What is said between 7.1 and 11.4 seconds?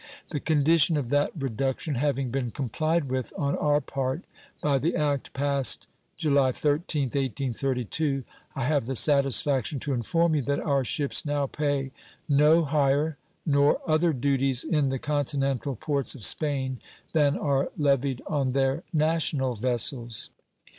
1832, I have the satisfaction to inform you that our ships